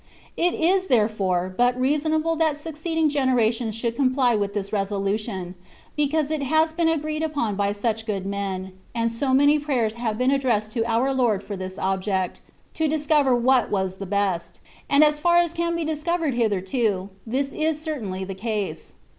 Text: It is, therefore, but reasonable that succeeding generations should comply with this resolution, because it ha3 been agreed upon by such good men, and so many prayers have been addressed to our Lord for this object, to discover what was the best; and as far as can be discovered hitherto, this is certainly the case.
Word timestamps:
It 0.35 0.55
is, 0.55 0.87
therefore, 0.87 1.53
but 1.55 1.79
reasonable 1.79 2.35
that 2.37 2.57
succeeding 2.57 3.07
generations 3.07 3.75
should 3.75 3.95
comply 3.95 4.33
with 4.35 4.55
this 4.55 4.73
resolution, 4.73 5.53
because 5.95 6.31
it 6.31 6.41
ha3 6.41 6.75
been 6.75 6.89
agreed 6.89 7.21
upon 7.21 7.55
by 7.55 7.71
such 7.71 8.07
good 8.07 8.25
men, 8.25 8.71
and 8.95 9.11
so 9.11 9.31
many 9.31 9.59
prayers 9.59 9.93
have 9.93 10.17
been 10.17 10.31
addressed 10.31 10.71
to 10.71 10.83
our 10.85 11.13
Lord 11.13 11.43
for 11.43 11.55
this 11.55 11.77
object, 11.77 12.41
to 12.73 12.87
discover 12.87 13.35
what 13.35 13.69
was 13.69 13.97
the 13.97 14.07
best; 14.07 14.59
and 14.89 15.03
as 15.03 15.19
far 15.19 15.37
as 15.37 15.53
can 15.53 15.75
be 15.75 15.85
discovered 15.85 16.33
hitherto, 16.33 17.11
this 17.27 17.53
is 17.53 17.79
certainly 17.79 18.23
the 18.23 18.33
case. 18.33 18.93